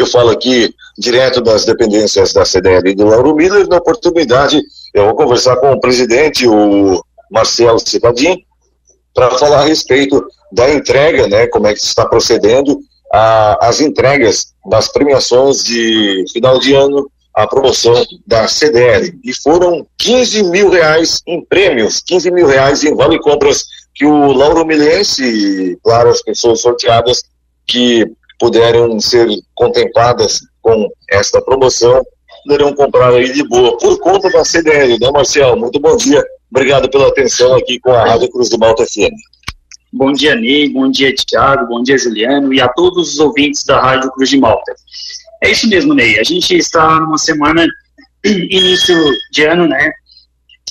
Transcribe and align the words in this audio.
Eu 0.00 0.06
falo 0.06 0.30
aqui 0.30 0.74
direto 0.98 1.42
das 1.42 1.66
dependências 1.66 2.32
da 2.32 2.42
CDL 2.42 2.88
e 2.88 2.94
do 2.94 3.04
Lauro 3.04 3.34
Miller. 3.34 3.68
Na 3.68 3.76
oportunidade, 3.76 4.58
eu 4.94 5.04
vou 5.04 5.14
conversar 5.14 5.56
com 5.56 5.72
o 5.72 5.78
presidente, 5.78 6.48
o 6.48 7.04
Marcelo 7.30 7.78
Cipadin, 7.78 8.42
para 9.14 9.30
falar 9.32 9.60
a 9.60 9.66
respeito 9.66 10.24
da 10.50 10.72
entrega, 10.72 11.28
né, 11.28 11.46
como 11.48 11.66
é 11.66 11.74
que 11.74 11.80
está 11.80 12.06
procedendo 12.06 12.80
a, 13.12 13.68
as 13.68 13.82
entregas 13.82 14.54
das 14.70 14.88
premiações 14.90 15.62
de 15.62 16.24
final 16.32 16.58
de 16.58 16.72
ano, 16.72 17.10
a 17.34 17.46
promoção 17.46 18.02
da 18.26 18.48
CDL. 18.48 19.20
E 19.22 19.34
foram 19.34 19.86
15 19.98 20.44
mil 20.44 20.70
reais 20.70 21.20
em 21.26 21.44
prêmios, 21.44 22.00
15 22.06 22.30
mil 22.30 22.46
reais 22.46 22.84
em 22.84 22.94
vale 22.94 23.18
compras 23.18 23.66
que 23.94 24.06
o 24.06 24.32
Lauro 24.32 24.64
Milense, 24.64 25.78
claro, 25.84 26.08
as 26.08 26.22
pessoas 26.22 26.62
sorteadas 26.62 27.22
que 27.66 28.06
puderam 28.40 28.98
ser 28.98 29.28
contempladas 29.54 30.40
com 30.62 30.88
esta 31.10 31.42
promoção, 31.42 32.02
poderão 32.44 32.74
comprar 32.74 33.12
aí 33.12 33.30
de 33.30 33.46
boa, 33.46 33.76
por 33.76 34.00
conta 34.00 34.30
da 34.30 34.42
CDL, 34.44 34.98
né, 34.98 35.10
Marcel? 35.12 35.54
Muito 35.56 35.78
bom 35.78 35.94
dia. 35.96 36.24
Obrigado 36.50 36.90
pela 36.90 37.08
atenção 37.08 37.54
aqui 37.54 37.78
com 37.78 37.92
a 37.92 38.04
Rádio 38.04 38.30
Cruz 38.30 38.48
do 38.48 38.58
Malta 38.58 38.84
FM. 38.84 39.14
Bom 39.92 40.12
dia, 40.12 40.34
Ney, 40.34 40.70
bom 40.70 40.90
dia, 40.90 41.12
Tiago, 41.14 41.66
bom 41.66 41.82
dia, 41.82 41.98
Juliano, 41.98 42.52
e 42.54 42.60
a 42.60 42.68
todos 42.68 43.12
os 43.12 43.18
ouvintes 43.18 43.64
da 43.64 43.80
Rádio 43.80 44.10
Cruz 44.12 44.30
de 44.30 44.38
Malta. 44.38 44.72
É 45.42 45.50
isso 45.50 45.68
mesmo, 45.68 45.92
Ney, 45.94 46.18
a 46.18 46.24
gente 46.24 46.56
está 46.56 46.98
numa 47.00 47.18
semana, 47.18 47.66
início 48.24 48.96
de 49.32 49.44
ano, 49.44 49.66
né, 49.66 49.90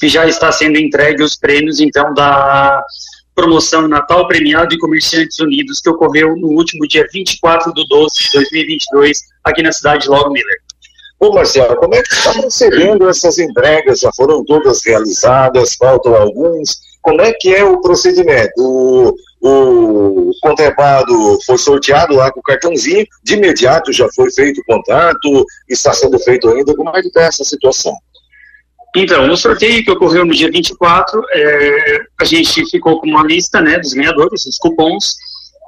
e 0.01 0.07
já 0.07 0.25
está 0.25 0.51
sendo 0.51 0.77
entregue 0.77 1.21
os 1.21 1.35
prêmios, 1.35 1.79
então, 1.79 2.13
da 2.13 2.81
promoção 3.39 3.87
Natal 3.87 4.27
Premiado 4.27 4.73
e 4.73 4.77
Comerciantes 4.77 5.39
Unidos, 5.39 5.79
que 5.79 5.89
ocorreu 5.89 6.35
no 6.35 6.47
último 6.49 6.87
dia 6.87 7.05
24 7.11 7.73
de 7.73 7.87
12 7.87 8.13
de 8.19 8.31
2022, 8.33 9.19
aqui 9.43 9.61
na 9.61 9.71
cidade 9.71 10.03
de 10.03 10.09
Lauro 10.09 10.31
Miller. 10.31 10.57
Ô 11.19 11.33
Marcelo, 11.33 11.75
como 11.77 11.95
é 11.95 12.01
que 12.01 12.13
está 12.13 12.33
procedendo 12.33 13.09
essas 13.09 13.39
entregas? 13.39 13.99
Já 13.99 14.09
foram 14.15 14.43
todas 14.43 14.85
realizadas? 14.85 15.75
Faltam 15.75 16.15
alguns? 16.15 16.79
como 17.01 17.21
é 17.21 17.33
que 17.33 17.53
é 17.53 17.63
o 17.63 17.81
procedimento? 17.81 18.53
O, 18.57 19.13
o 19.41 20.31
contemplado 20.41 21.39
foi 21.45 21.57
sorteado 21.57 22.13
lá 22.13 22.31
com 22.31 22.39
o 22.39 22.43
cartãozinho, 22.43 23.05
de 23.23 23.35
imediato 23.35 23.91
já 23.93 24.07
foi 24.13 24.31
feito 24.31 24.61
o 24.61 24.65
contato, 24.65 25.45
está 25.67 25.93
sendo 25.93 26.19
feito 26.19 26.49
ainda, 26.49 26.75
como 26.75 26.89
é 26.89 27.01
que 27.01 27.07
está 27.07 27.23
essa 27.23 27.43
situação? 27.43 27.93
Então, 28.95 29.27
no 29.27 29.37
sorteio 29.37 29.83
que 29.83 29.91
ocorreu 29.91 30.25
no 30.25 30.33
dia 30.33 30.49
24, 30.49 31.23
é, 31.31 32.01
a 32.19 32.25
gente 32.25 32.65
ficou 32.69 32.99
com 32.99 33.07
uma 33.07 33.23
lista 33.23 33.61
né, 33.61 33.77
dos 33.77 33.93
ganhadores, 33.93 34.45
os 34.45 34.57
cupons, 34.57 35.15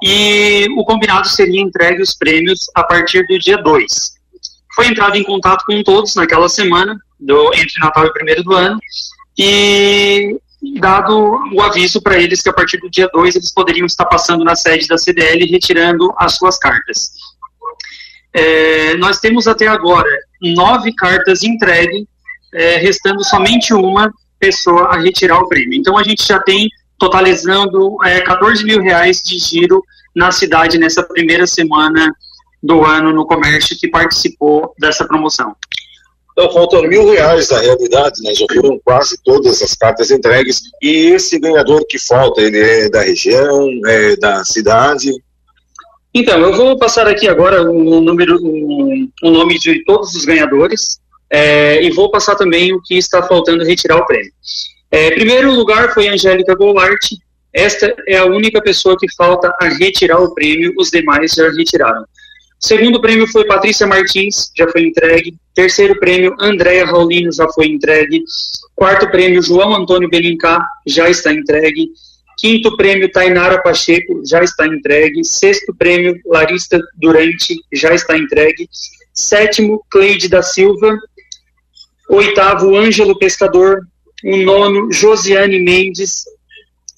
e 0.02 0.66
o 0.76 0.84
combinado 0.84 1.28
seria 1.28 1.60
entregue 1.60 2.02
os 2.02 2.16
prêmios 2.16 2.66
a 2.74 2.82
partir 2.82 3.24
do 3.26 3.38
dia 3.38 3.56
2. 3.58 4.12
Foi 4.74 4.88
entrado 4.88 5.16
em 5.16 5.22
contato 5.22 5.64
com 5.64 5.80
todos 5.82 6.16
naquela 6.16 6.48
semana, 6.48 6.98
do, 7.20 7.54
entre 7.54 7.80
Natal 7.80 8.06
e 8.06 8.12
primeiro 8.12 8.42
do 8.42 8.54
ano, 8.54 8.80
e 9.38 10.36
dado 10.80 11.40
o 11.52 11.62
aviso 11.62 12.00
para 12.02 12.18
eles 12.18 12.42
que 12.42 12.48
a 12.48 12.52
partir 12.52 12.78
do 12.78 12.90
dia 12.90 13.08
2 13.12 13.36
eles 13.36 13.52
poderiam 13.52 13.86
estar 13.86 14.06
passando 14.06 14.44
na 14.44 14.56
sede 14.56 14.88
da 14.88 14.98
CDL 14.98 15.46
retirando 15.46 16.12
as 16.16 16.36
suas 16.36 16.58
cartas. 16.58 17.12
É, 18.32 18.96
nós 18.96 19.20
temos 19.20 19.46
até 19.46 19.66
agora 19.66 20.10
nove 20.40 20.92
cartas 20.94 21.42
entregues, 21.42 22.06
é, 22.52 22.76
restando 22.76 23.24
somente 23.24 23.72
uma 23.72 24.12
pessoa 24.38 24.88
a 24.88 24.98
retirar 24.98 25.38
o 25.38 25.48
prêmio. 25.48 25.78
Então 25.78 25.96
a 25.96 26.02
gente 26.02 26.26
já 26.26 26.38
tem 26.40 26.68
totalizando 26.98 27.96
é, 28.04 28.20
14 28.20 28.64
mil 28.64 28.80
reais 28.80 29.18
de 29.18 29.38
giro 29.38 29.82
na 30.14 30.30
cidade 30.30 30.78
nessa 30.78 31.02
primeira 31.02 31.46
semana 31.46 32.14
do 32.62 32.84
ano 32.84 33.12
no 33.12 33.26
comércio 33.26 33.76
que 33.78 33.88
participou 33.88 34.74
dessa 34.78 35.04
promoção. 35.06 35.54
Então 36.32 36.50
faltam 36.50 36.82
mil 36.82 37.10
reais 37.10 37.50
na 37.50 37.58
realidade, 37.58 38.22
né? 38.22 38.34
Já 38.34 38.46
foram 38.54 38.80
quase 38.84 39.18
todas 39.22 39.60
as 39.62 39.74
cartas 39.74 40.10
entregues. 40.10 40.60
E 40.80 41.12
esse 41.12 41.38
ganhador 41.38 41.84
que 41.86 41.98
falta, 41.98 42.40
ele 42.40 42.58
é 42.58 42.88
da 42.88 43.02
região, 43.02 43.68
é 43.86 44.16
da 44.16 44.44
cidade? 44.44 45.10
Então, 46.14 46.38
eu 46.40 46.54
vou 46.54 46.78
passar 46.78 47.06
aqui 47.06 47.26
agora 47.26 47.62
o 47.62 48.00
número, 48.00 48.36
o, 48.36 49.08
o 49.22 49.30
nome 49.30 49.58
de 49.58 49.82
todos 49.84 50.14
os 50.14 50.24
ganhadores 50.24 51.00
é, 51.32 51.82
e 51.82 51.90
vou 51.90 52.10
passar 52.10 52.34
também 52.34 52.74
o 52.74 52.82
que 52.82 52.98
está 52.98 53.22
faltando 53.22 53.64
retirar 53.64 53.96
o 53.96 54.06
prêmio. 54.06 54.32
É, 54.90 55.10
primeiro 55.12 55.50
lugar 55.52 55.94
foi 55.94 56.08
Angélica 56.08 56.54
Goulart. 56.54 57.00
Esta 57.52 57.94
é 58.06 58.18
a 58.18 58.26
única 58.26 58.60
pessoa 58.60 58.96
que 58.98 59.06
falta 59.14 59.50
a 59.60 59.68
retirar 59.68 60.20
o 60.20 60.34
prêmio, 60.34 60.74
os 60.76 60.90
demais 60.90 61.32
já 61.32 61.48
retiraram. 61.50 62.04
Segundo 62.60 63.00
prêmio 63.00 63.26
foi 63.26 63.46
Patrícia 63.46 63.86
Martins, 63.86 64.52
já 64.56 64.68
foi 64.68 64.82
entregue. 64.82 65.34
Terceiro 65.54 65.98
prêmio, 65.98 66.36
Andréa 66.38 66.84
Raulino, 66.84 67.32
já 67.32 67.48
foi 67.48 67.66
entregue. 67.66 68.22
Quarto 68.76 69.10
prêmio, 69.10 69.42
João 69.42 69.74
Antônio 69.74 70.08
Belincá, 70.08 70.64
já 70.86 71.08
está 71.08 71.32
entregue. 71.32 71.88
Quinto 72.38 72.76
prêmio, 72.76 73.10
Tainara 73.10 73.60
Pacheco, 73.62 74.22
já 74.24 74.44
está 74.44 74.66
entregue. 74.66 75.24
Sexto 75.24 75.74
prêmio, 75.74 76.14
Larista 76.26 76.80
Durante, 76.96 77.56
já 77.72 77.94
está 77.94 78.16
entregue. 78.16 78.68
Sétimo, 79.12 79.84
Cleide 79.90 80.28
da 80.28 80.42
Silva. 80.42 80.96
Oitavo, 82.08 82.76
Ângelo 82.76 83.18
Pescador. 83.18 83.80
O 84.24 84.36
nono, 84.36 84.92
Josiane 84.92 85.58
Mendes. 85.58 86.24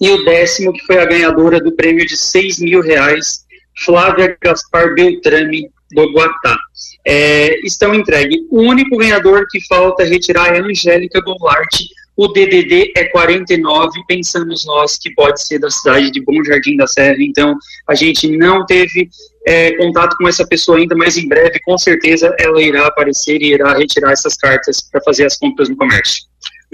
E 0.01 0.11
o 0.11 0.25
décimo, 0.25 0.73
que 0.73 0.85
foi 0.85 0.99
a 0.99 1.07
ganhadora 1.07 1.61
do 1.61 1.73
prêmio 1.73 2.07
de 2.07 2.17
seis 2.17 2.59
mil 2.59 2.81
reais, 2.81 3.45
Flávia 3.85 4.37
Gaspar 4.41 4.95
Beltrame, 4.95 5.71
do 5.95 6.13
Guatá. 6.13 6.59
É, 7.07 7.59
estão 7.65 7.95
entregues. 7.95 8.41
O 8.51 8.61
único 8.63 8.97
ganhador 8.97 9.47
que 9.51 9.65
falta 9.67 10.05
retirar 10.05 10.55
é 10.55 10.61
a 10.61 10.65
Angélica 10.65 11.21
Goulart. 11.21 11.71
O 12.17 12.29
DDD 12.29 12.93
é 12.97 13.05
49, 13.07 14.01
pensamos 14.07 14.65
nós 14.65 14.97
que 14.97 15.13
pode 15.15 15.43
ser 15.43 15.59
da 15.59 15.69
cidade 15.69 16.13
de 16.13 16.21
Bom 16.21 16.45
Jardim 16.45 16.77
da 16.77 16.87
Serra, 16.87 17.17
então 17.19 17.57
a 17.89 17.95
gente 17.95 18.29
não 18.37 18.65
teve 18.65 19.09
é, 19.45 19.73
contato 19.77 20.17
com 20.17 20.29
essa 20.29 20.47
pessoa 20.47 20.79
ainda, 20.79 20.95
mas 20.95 21.17
em 21.17 21.27
breve, 21.27 21.59
com 21.65 21.77
certeza, 21.77 22.33
ela 22.39 22.63
irá 22.63 22.87
aparecer 22.87 23.43
e 23.43 23.53
irá 23.53 23.77
retirar 23.77 24.13
essas 24.13 24.37
cartas 24.37 24.81
para 24.81 25.03
fazer 25.03 25.27
as 25.27 25.37
compras 25.37 25.69
no 25.69 25.77
comércio. 25.77 26.25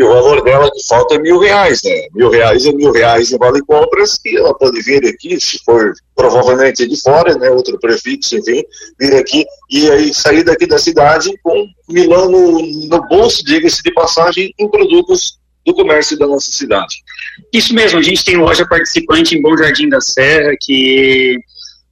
E 0.00 0.03
o 0.03 0.09
valor 0.09 0.43
dela 0.43 0.71
que 0.71 0.83
falta 0.88 1.16
é 1.16 1.19
mil 1.19 1.38
reais, 1.38 1.83
né? 1.84 2.06
Mil 2.15 2.31
reais 2.31 2.65
é 2.65 2.72
mil 2.72 2.91
reais 2.91 3.31
em 3.31 3.37
vale 3.37 3.61
compras 3.66 4.19
e 4.25 4.34
ela 4.34 4.56
pode 4.56 4.81
vir 4.81 5.06
aqui, 5.06 5.38
se 5.38 5.62
for 5.62 5.93
provavelmente 6.16 6.88
de 6.88 6.99
fora, 6.99 7.34
né? 7.34 7.50
Outro 7.50 7.78
prefixo, 7.78 8.38
enfim, 8.38 8.62
vir 8.99 9.15
aqui 9.15 9.44
e 9.71 9.91
aí 9.91 10.15
sair 10.15 10.43
daqui 10.43 10.66
da 10.66 10.78
cidade 10.78 11.31
com 11.43 11.66
milão 11.87 12.31
no, 12.31 12.62
no 12.88 13.09
bolso, 13.09 13.44
diga-se 13.44 13.83
de 13.83 13.93
passagem, 13.93 14.55
em 14.59 14.71
produtos 14.71 15.38
do 15.66 15.75
comércio 15.75 16.19
da 16.19 16.27
nossa 16.27 16.50
cidade. 16.50 16.97
Isso 17.53 17.75
mesmo, 17.75 17.99
a 17.99 18.03
gente 18.03 18.25
tem 18.25 18.38
loja 18.38 18.67
participante 18.67 19.37
em 19.37 19.43
Bom 19.43 19.55
Jardim 19.55 19.91
da 19.91 20.00
Serra, 20.00 20.55
que 20.59 21.37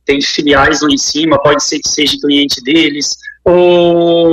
tem 0.07 0.23
filiais 0.23 0.81
lá 0.81 0.89
em 0.89 0.97
cima, 0.97 1.39
pode 1.43 1.63
ser 1.63 1.79
que 1.79 1.91
seja 1.91 2.17
cliente 2.19 2.63
deles, 2.63 3.11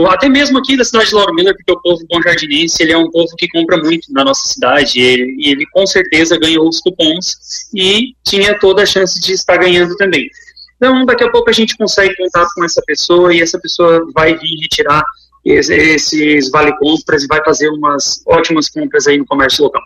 até 0.10 0.28
mesmo 0.28 0.58
aqui 0.58 0.76
da 0.76 0.84
cidade 0.84 1.10
de 1.10 1.16
Lauro 1.16 1.34
Miller, 1.34 1.56
porque 1.56 1.72
o 1.72 1.82
povo 1.82 2.06
bom 2.10 2.22
jardinense, 2.22 2.82
ele 2.82 2.92
é 2.92 2.98
um 2.98 3.10
povo 3.10 3.36
que 3.38 3.48
compra 3.48 3.78
muito 3.78 4.12
na 4.12 4.24
nossa 4.24 4.48
cidade, 4.48 5.00
e 5.00 5.04
ele, 5.04 5.38
ele 5.44 5.66
com 5.72 5.86
certeza 5.86 6.38
ganhou 6.38 6.68
os 6.68 6.80
cupons 6.80 7.36
e 7.74 8.14
tinha 8.24 8.58
toda 8.60 8.84
a 8.84 8.86
chance 8.86 9.20
de 9.20 9.34
estar 9.34 9.58
ganhando 9.58 9.96
também. 9.96 10.30
Então, 10.78 11.06
daqui 11.06 11.24
a 11.24 11.32
pouco 11.32 11.50
a 11.50 11.54
gente 11.54 11.78
consegue 11.78 12.16
contato 12.16 12.50
com 12.56 12.64
essa 12.66 12.82
pessoa 12.86 13.34
e 13.34 13.42
essa 13.42 13.60
pessoa 13.60 14.06
vai 14.14 14.36
vir 14.36 14.60
retirar 14.62 15.04
esses 15.46 16.50
vale-compras 16.50 17.24
e 17.24 17.28
vai 17.28 17.44
fazer 17.44 17.70
umas 17.70 18.22
ótimas 18.26 18.68
compras 18.68 19.08
aí 19.08 19.18
no 19.18 19.26
comércio 19.26 19.64
local. 19.64 19.82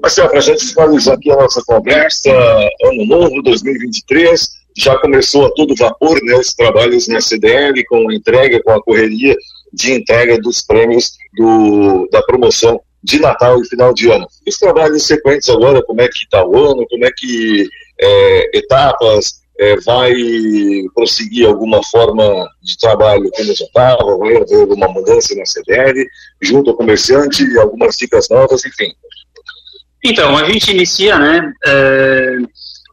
Marcelo, 0.00 0.28
para 0.28 0.38
a 0.38 0.42
gente 0.42 0.66
finalizar 0.66 1.14
aqui 1.14 1.30
a 1.30 1.36
nossa 1.36 1.62
conversa, 1.64 2.30
ano 2.30 3.06
novo, 3.06 3.42
2023, 3.42 4.59
já 4.76 4.96
começou 4.98 5.46
a 5.46 5.50
todo 5.52 5.74
vapor, 5.74 6.22
né, 6.22 6.34
os 6.36 6.54
trabalhos 6.54 7.08
na 7.08 7.20
CDL, 7.20 7.84
com 7.86 8.08
a 8.08 8.14
entrega, 8.14 8.62
com 8.62 8.72
a 8.72 8.82
correria 8.82 9.36
de 9.72 9.92
entrega 9.92 10.38
dos 10.38 10.62
prêmios 10.62 11.12
do, 11.36 12.08
da 12.10 12.22
promoção 12.22 12.80
de 13.02 13.18
Natal 13.20 13.60
e 13.60 13.68
final 13.68 13.94
de 13.94 14.10
ano. 14.10 14.26
Os 14.46 14.58
trabalhos 14.58 15.06
sequentes 15.06 15.48
agora, 15.48 15.82
como 15.82 16.00
é 16.00 16.08
que 16.08 16.24
está 16.24 16.44
o 16.44 16.56
ano, 16.56 16.86
como 16.88 17.04
é 17.04 17.10
que 17.16 17.68
é, 18.00 18.58
etapas, 18.58 19.40
é, 19.58 19.76
vai 19.80 20.12
prosseguir 20.94 21.46
alguma 21.46 21.82
forma 21.84 22.48
de 22.62 22.78
trabalho 22.78 23.30
como 23.30 23.54
já 23.54 23.64
estava, 23.64 24.16
vai 24.18 24.36
haver 24.36 24.60
alguma 24.60 24.88
mudança 24.88 25.34
na 25.34 25.44
CDL, 25.46 26.06
junto 26.40 26.70
ao 26.70 26.76
comerciante, 26.76 27.58
algumas 27.58 27.96
dicas 27.96 28.28
novas, 28.28 28.64
enfim. 28.64 28.92
Então, 30.02 30.36
a 30.36 30.50
gente 30.50 30.70
inicia, 30.70 31.18
né, 31.18 31.52
é 31.66 32.38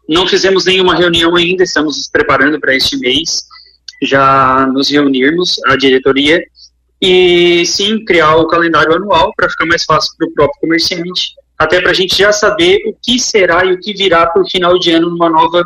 não 0.08 0.28
fizemos 0.28 0.66
nenhuma 0.66 0.96
reunião 0.96 1.36
ainda, 1.36 1.64
estamos 1.64 1.98
nos 1.98 2.10
preparando 2.10 2.60
para 2.60 2.76
este 2.76 2.98
mês, 2.98 3.44
já 4.02 4.68
nos 4.68 4.90
reunirmos, 4.90 5.56
a 5.66 5.76
diretoria, 5.76 6.42
e 7.02 7.66
sim 7.66 8.04
criar 8.06 8.36
o 8.38 8.48
calendário 8.48 8.96
anual 8.96 9.32
para 9.36 9.50
ficar 9.50 9.66
mais 9.66 9.84
fácil 9.84 10.16
para 10.18 10.28
o 10.28 10.34
próprio 10.34 10.62
comerciante, 10.62 11.36
até 11.58 11.82
para 11.82 11.92
a 11.92 11.94
gente 11.94 12.16
já 12.18 12.32
saber 12.32 12.82
o 12.88 12.96
que 13.04 13.20
será 13.20 13.66
e 13.66 13.74
o 13.74 13.80
que 13.80 13.94
virá 13.94 14.28
para 14.28 14.42
o 14.42 14.50
final 14.50 14.78
de 14.80 14.92
ano 14.92 15.10
numa 15.10 15.30
nova 15.30 15.64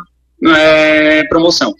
é, 0.56 1.24
promoção. 1.24 1.74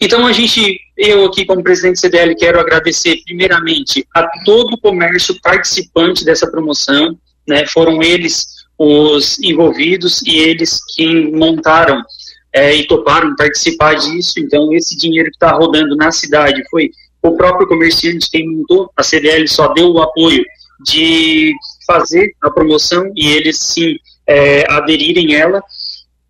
Então 0.00 0.26
a 0.26 0.32
gente, 0.32 0.78
eu 0.96 1.24
aqui 1.24 1.44
como 1.44 1.62
presidente 1.62 1.94
do 1.94 2.00
CDL, 2.00 2.34
quero 2.34 2.58
agradecer 2.58 3.16
primeiramente 3.24 4.06
a 4.14 4.26
todo 4.44 4.74
o 4.74 4.80
comércio 4.80 5.38
participante 5.40 6.24
dessa 6.24 6.50
promoção, 6.50 7.16
né? 7.46 7.66
Foram 7.66 8.02
eles 8.02 8.53
os 8.78 9.38
envolvidos 9.40 10.22
e 10.22 10.38
eles 10.38 10.80
que 10.94 11.30
montaram 11.30 12.02
é, 12.52 12.74
e 12.74 12.86
toparam 12.86 13.34
participar 13.36 13.94
disso. 13.94 14.38
Então 14.38 14.72
esse 14.72 14.96
dinheiro 14.96 15.30
que 15.30 15.36
está 15.36 15.52
rodando 15.52 15.96
na 15.96 16.10
cidade 16.10 16.62
foi 16.70 16.90
o 17.22 17.36
próprio 17.36 17.66
comerciante 17.66 18.30
quem 18.30 18.48
montou, 18.48 18.90
a 18.94 19.02
CDL 19.02 19.48
só 19.48 19.68
deu 19.68 19.90
o 19.90 20.02
apoio 20.02 20.44
de 20.84 21.54
fazer 21.86 22.34
a 22.42 22.50
promoção 22.50 23.10
e 23.16 23.28
eles 23.28 23.58
sim 23.58 23.96
é, 24.26 24.70
aderirem 24.70 25.34
ela. 25.34 25.62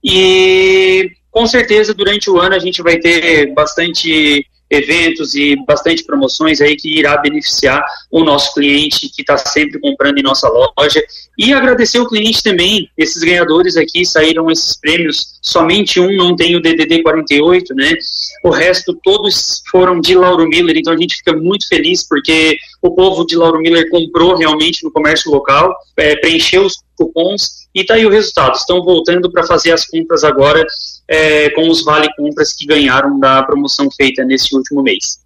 E 0.03 1.11
com 1.31 1.47
certeza 1.47 1.93
durante 1.93 2.31
o 2.31 2.39
ano 2.39 2.55
a 2.55 2.59
gente 2.59 2.81
vai 2.83 2.99
ter 2.99 3.53
bastante 3.55 4.47
eventos 4.71 5.35
e 5.35 5.57
bastante 5.67 6.05
promoções 6.05 6.61
aí 6.61 6.77
que 6.77 6.99
irá 6.99 7.17
beneficiar 7.19 7.83
o 8.11 8.25
nosso 8.25 8.55
cliente 8.55 9.09
que 9.09 9.23
está 9.23 9.37
sempre 9.37 9.79
comprando 9.79 10.19
em 10.19 10.23
nossa 10.23 10.49
loja. 10.49 11.03
E 11.39 11.53
agradecer 11.53 11.99
o 11.99 12.09
cliente 12.09 12.43
também, 12.43 12.89
esses 12.97 13.23
ganhadores 13.23 13.77
aqui 13.77 14.05
saíram 14.05 14.51
esses 14.51 14.79
prêmios, 14.79 15.39
somente 15.43 16.01
um 16.01 16.15
não 16.17 16.37
tem 16.37 16.57
o 16.57 16.61
DDD 16.61 17.03
48, 17.03 17.75
né? 17.75 17.93
O 18.45 18.51
resto 18.51 18.95
todos 19.03 19.63
foram 19.71 19.99
de 20.03 20.15
Lauro 20.15 20.47
Miller, 20.47 20.77
então 20.77 20.93
a 20.93 20.99
gente 20.99 21.17
fica 21.17 21.33
muito 21.35 21.67
feliz 21.67 22.07
porque 22.07 22.59
o 22.83 22.91
povo 22.91 23.25
de 23.25 23.35
Lauro 23.37 23.59
Miller 23.59 23.89
comprou 23.89 24.37
realmente 24.37 24.85
no 24.85 24.93
comércio 24.93 25.31
local, 25.31 25.75
é, 25.97 26.15
preencheu 26.17 26.67
os 26.67 26.75
cupons 26.95 27.67
e 27.75 27.83
tá 27.83 27.95
aí 27.95 28.05
o 28.05 28.11
resultado. 28.11 28.55
Estão 28.55 28.85
voltando 28.85 29.33
para 29.33 29.47
fazer 29.47 29.73
as 29.73 29.87
compras 29.87 30.25
agora 30.25 30.63
é, 31.09 31.49
com 31.53 31.71
os 31.71 31.83
vale 31.83 32.07
compras 32.19 32.53
que 32.53 32.67
ganharam 32.67 33.19
da 33.19 33.43
promoção 33.45 33.89
feita 33.91 34.23
nesse 34.23 34.55
último 34.55 34.83
mês. 34.83 35.21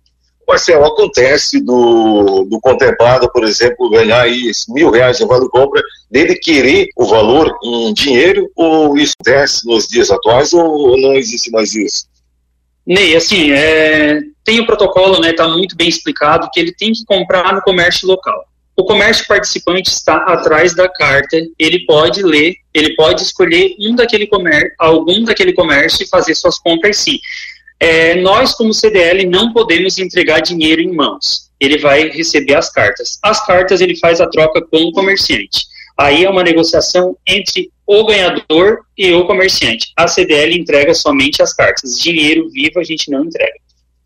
Marcelo, 0.47 0.85
acontece 0.85 1.61
do, 1.61 2.45
do 2.45 2.61
contemplado, 2.61 3.29
por 3.33 3.43
exemplo, 3.43 3.91
ganhar 3.91 4.21
aí 4.21 4.49
mil 4.69 4.91
reais 4.91 5.21
em 5.21 5.27
vale 5.27 5.49
compra, 5.49 5.83
dele 6.09 6.37
querer 6.37 6.87
o 6.97 7.05
valor 7.05 7.53
em 7.65 7.93
dinheiro, 7.93 8.49
ou 8.55 8.97
isso 8.97 9.15
acontece 9.19 9.67
nos 9.67 9.89
dias 9.89 10.09
atuais, 10.09 10.53
ou 10.53 10.97
não 10.97 11.15
existe 11.15 11.51
mais 11.51 11.75
isso? 11.75 12.07
Ney, 12.89 13.15
assim, 13.15 13.53
é, 13.53 14.19
tem 14.43 14.61
o 14.61 14.67
protocolo, 14.67 15.21
né, 15.21 15.33
está 15.33 15.47
muito 15.47 15.77
bem 15.77 15.91
explicado, 15.91 16.49
que 16.51 16.59
ele 16.59 16.73
tem 16.73 16.91
que 16.91 17.05
comprar 17.05 17.53
no 17.53 17.61
comércio 17.61 18.09
local. 18.09 18.49
O 18.75 18.83
comércio 18.83 19.27
participante 19.27 19.91
está 19.91 20.17
atrás 20.17 20.75
da 20.75 20.89
carta, 20.89 21.37
ele 21.59 21.85
pode 21.85 22.23
ler, 22.23 22.55
ele 22.73 22.95
pode 22.97 23.21
escolher 23.21 23.75
um 23.79 23.95
daquele 23.95 24.27
comércio, 24.27 24.73
algum 24.79 25.23
daquele 25.23 25.53
comércio 25.53 26.03
e 26.03 26.09
fazer 26.09 26.35
suas 26.35 26.59
compras 26.59 26.97
sim. 26.97 27.19
É, 27.79 28.15
nós, 28.15 28.55
como 28.55 28.73
CDL, 28.73 29.27
não 29.27 29.53
podemos 29.53 29.99
entregar 29.99 30.41
dinheiro 30.41 30.81
em 30.81 30.95
mãos. 30.95 31.51
Ele 31.61 31.77
vai 31.77 32.09
receber 32.09 32.55
as 32.55 32.73
cartas. 32.73 33.19
As 33.23 33.45
cartas 33.45 33.83
ele 33.83 33.99
faz 33.99 34.19
a 34.21 34.27
troca 34.27 34.63
com 34.63 34.79
o 34.79 34.93
comerciante. 34.93 35.67
Aí 35.97 36.25
é 36.25 36.31
uma 36.31 36.43
negociação 36.43 37.17
entre 37.27 37.71
o 37.89 38.05
ganhador 38.05 38.81
e 38.99 39.15
o 39.15 39.27
comerciante. 39.27 39.93
A 39.97 40.07
CDL 40.07 40.55
entrega 40.55 40.93
somente 40.93 41.43
as 41.43 41.55
cartas. 41.55 41.99
Dinheiro 41.99 42.51
vivo 42.51 42.79
a 42.79 42.85
gente 42.85 43.11
não 43.11 43.25
entrega. 43.25 43.55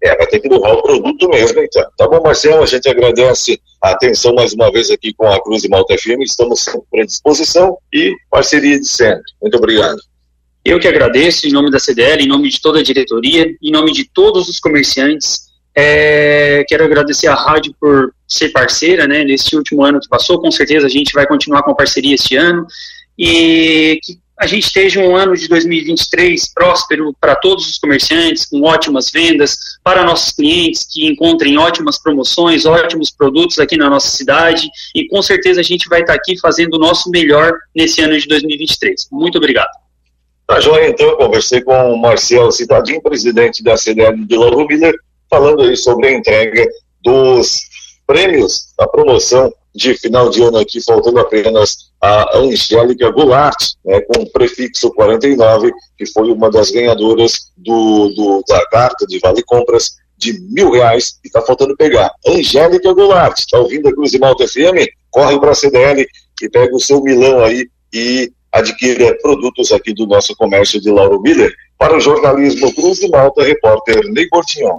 É, 0.00 0.16
vai 0.16 0.26
ter 0.28 0.38
que 0.38 0.48
doar 0.48 0.72
o 0.72 0.82
produto 0.82 1.28
mesmo, 1.28 1.60
então. 1.60 1.84
Tá 1.98 2.06
bom, 2.06 2.22
Marcelo, 2.22 2.62
a 2.62 2.66
gente 2.66 2.88
agradece 2.88 3.60
a 3.82 3.90
atenção 3.90 4.34
mais 4.34 4.52
uma 4.52 4.70
vez 4.70 4.88
aqui 4.88 5.12
com 5.12 5.26
a 5.26 5.42
Cruz 5.42 5.64
e 5.64 5.68
Malta 5.68 5.96
FM, 5.98 6.22
estamos 6.22 6.60
sempre 6.60 7.02
à 7.02 7.04
disposição 7.04 7.76
e 7.92 8.14
parceria 8.30 8.78
de 8.78 8.86
sempre. 8.86 9.22
Muito 9.40 9.56
obrigado. 9.56 9.98
Eu 10.64 10.78
que 10.78 10.86
agradeço, 10.86 11.48
em 11.48 11.52
nome 11.52 11.70
da 11.70 11.80
CDL, 11.80 12.22
em 12.22 12.28
nome 12.28 12.48
de 12.48 12.60
toda 12.60 12.78
a 12.78 12.82
diretoria, 12.84 13.52
em 13.60 13.70
nome 13.72 13.92
de 13.92 14.04
todos 14.04 14.48
os 14.48 14.60
comerciantes. 14.60 15.50
É, 15.74 16.64
quero 16.68 16.84
agradecer 16.84 17.26
a 17.26 17.34
rádio 17.34 17.74
por 17.80 18.12
ser 18.28 18.50
parceira, 18.50 19.08
né, 19.08 19.24
nesse 19.24 19.56
último 19.56 19.84
ano 19.84 20.00
que 20.00 20.08
passou. 20.08 20.40
Com 20.40 20.52
certeza 20.52 20.86
a 20.86 20.90
gente 20.90 21.12
vai 21.12 21.26
continuar 21.26 21.64
com 21.64 21.72
a 21.72 21.76
parceria 21.76 22.14
este 22.14 22.36
ano 22.36 22.66
e 23.18 23.98
que 24.02 24.22
a 24.42 24.46
gente 24.46 24.64
esteja 24.64 25.00
um 25.00 25.14
ano 25.14 25.36
de 25.36 25.46
2023 25.46 26.52
próspero 26.52 27.14
para 27.20 27.36
todos 27.36 27.68
os 27.68 27.78
comerciantes, 27.78 28.44
com 28.44 28.62
ótimas 28.62 29.08
vendas, 29.08 29.56
para 29.84 30.04
nossos 30.04 30.32
clientes 30.32 30.84
que 30.90 31.06
encontrem 31.06 31.56
ótimas 31.58 32.02
promoções, 32.02 32.66
ótimos 32.66 33.10
produtos 33.10 33.60
aqui 33.60 33.76
na 33.76 33.88
nossa 33.88 34.08
cidade 34.08 34.68
e 34.96 35.06
com 35.06 35.22
certeza 35.22 35.60
a 35.60 35.62
gente 35.62 35.88
vai 35.88 36.00
estar 36.00 36.14
aqui 36.14 36.36
fazendo 36.40 36.74
o 36.74 36.78
nosso 36.78 37.08
melhor 37.10 37.52
nesse 37.72 38.00
ano 38.00 38.18
de 38.18 38.26
2023. 38.26 39.08
Muito 39.12 39.38
obrigado. 39.38 39.70
Tá 40.44 40.58
joia, 40.58 40.88
então, 40.88 41.16
conversei 41.16 41.62
com 41.62 41.94
o 41.94 41.96
Marcelo 41.96 42.50
Citadinho, 42.50 43.00
presidente 43.00 43.62
da 43.62 43.76
CDL 43.76 44.26
de 44.26 44.36
Lauro 44.36 44.66
Miller, 44.66 44.94
falando 45.30 45.62
aí 45.62 45.76
sobre 45.76 46.08
a 46.08 46.12
entrega 46.12 46.66
dos 47.00 47.60
prêmios 48.06 48.74
da 48.76 48.88
promoção 48.88 49.52
de 49.74 49.94
final 49.94 50.28
de 50.28 50.42
ano 50.42 50.58
aqui, 50.58 50.82
faltando 50.82 51.18
apenas 51.18 51.90
a 52.00 52.38
Angélica 52.38 53.10
Goulart, 53.10 53.56
né, 53.84 54.00
com 54.02 54.22
o 54.22 54.30
prefixo 54.30 54.92
49, 54.92 55.72
que 55.96 56.06
foi 56.06 56.30
uma 56.30 56.50
das 56.50 56.70
ganhadoras 56.70 57.52
do, 57.56 58.08
do 58.08 58.44
da 58.46 58.64
carta 58.66 59.06
de 59.06 59.18
Vale 59.18 59.42
Compras 59.42 59.96
de 60.18 60.38
mil 60.50 60.70
reais 60.70 61.18
e 61.24 61.28
está 61.28 61.40
faltando 61.42 61.76
pegar. 61.76 62.12
Angélica 62.26 62.92
Goulart, 62.92 63.38
está 63.38 63.58
ouvindo 63.58 63.88
a 63.88 63.92
Cruz 63.92 64.10
de 64.10 64.18
Malta 64.18 64.46
FM? 64.46 64.86
Corre 65.10 65.38
para 65.40 65.50
a 65.50 65.54
CDL 65.54 66.06
e 66.42 66.48
pega 66.48 66.74
o 66.74 66.80
seu 66.80 67.00
milão 67.02 67.44
aí 67.44 67.66
e 67.92 68.30
adquira 68.52 69.16
produtos 69.22 69.72
aqui 69.72 69.94
do 69.94 70.06
nosso 70.06 70.36
comércio 70.36 70.80
de 70.80 70.90
Lauro 70.90 71.20
Miller. 71.20 71.52
Para 71.78 71.96
o 71.96 72.00
jornalismo 72.00 72.72
Cruz 72.74 72.98
de 72.98 73.08
Malta, 73.08 73.42
repórter 73.42 74.04
Ney 74.12 74.28
Bortignon. 74.28 74.78